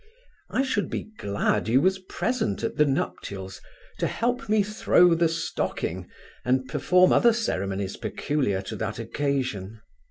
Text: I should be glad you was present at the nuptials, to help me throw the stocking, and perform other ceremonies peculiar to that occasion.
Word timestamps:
I 0.49 0.63
should 0.63 0.89
be 0.89 1.11
glad 1.19 1.67
you 1.67 1.79
was 1.79 1.99
present 1.99 2.63
at 2.63 2.75
the 2.75 2.87
nuptials, 2.87 3.61
to 3.99 4.07
help 4.07 4.49
me 4.49 4.63
throw 4.63 5.13
the 5.13 5.29
stocking, 5.29 6.09
and 6.43 6.67
perform 6.67 7.11
other 7.13 7.33
ceremonies 7.33 7.97
peculiar 7.97 8.63
to 8.63 8.75
that 8.77 8.97
occasion. 8.97 9.79